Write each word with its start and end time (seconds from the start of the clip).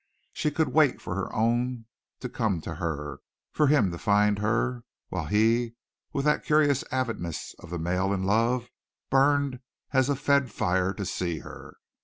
She 0.33 0.49
could 0.49 0.69
wait 0.69 0.99
for 0.99 1.13
her 1.13 1.31
own 1.31 1.85
to 2.21 2.27
come 2.27 2.59
to 2.61 2.73
her 2.73 3.19
for 3.51 3.67
him 3.67 3.91
to 3.91 3.99
find 3.99 4.39
her; 4.39 4.83
while 5.09 5.27
he, 5.27 5.75
with 6.11 6.25
that 6.25 6.43
curious 6.43 6.83
avidness 6.91 7.53
of 7.59 7.69
the 7.69 7.77
male 7.77 8.11
in 8.11 8.23
love, 8.23 8.71
burned 9.11 9.59
as 9.93 10.09
a 10.09 10.15
fed 10.15 10.51
fire 10.51 10.91
to 10.95 11.05
see 11.05 11.37
her. 11.41 11.75